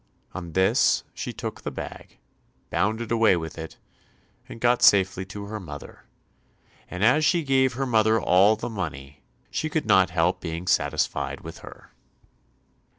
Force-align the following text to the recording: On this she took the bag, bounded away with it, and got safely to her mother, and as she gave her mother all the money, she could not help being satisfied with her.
On 0.33 0.53
this 0.53 1.03
she 1.13 1.31
took 1.31 1.61
the 1.61 1.69
bag, 1.69 2.17
bounded 2.71 3.11
away 3.11 3.37
with 3.37 3.55
it, 3.59 3.77
and 4.49 4.59
got 4.59 4.81
safely 4.81 5.25
to 5.25 5.45
her 5.45 5.59
mother, 5.59 6.05
and 6.89 7.03
as 7.05 7.23
she 7.23 7.43
gave 7.43 7.73
her 7.73 7.85
mother 7.85 8.19
all 8.19 8.55
the 8.55 8.67
money, 8.67 9.21
she 9.51 9.69
could 9.69 9.85
not 9.85 10.09
help 10.09 10.41
being 10.41 10.65
satisfied 10.65 11.41
with 11.41 11.59
her. 11.59 11.91